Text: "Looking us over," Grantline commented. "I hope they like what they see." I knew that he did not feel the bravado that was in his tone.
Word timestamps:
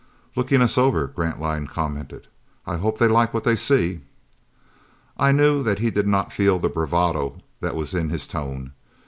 "Looking 0.35 0.63
us 0.63 0.79
over," 0.79 1.05
Grantline 1.05 1.67
commented. 1.67 2.25
"I 2.65 2.77
hope 2.77 2.97
they 2.97 3.07
like 3.07 3.35
what 3.35 3.43
they 3.43 3.55
see." 3.55 4.01
I 5.15 5.31
knew 5.31 5.61
that 5.61 5.77
he 5.77 5.91
did 5.91 6.07
not 6.07 6.33
feel 6.33 6.57
the 6.57 6.69
bravado 6.69 7.37
that 7.59 7.75
was 7.75 7.93
in 7.93 8.09
his 8.09 8.25
tone. 8.27 8.73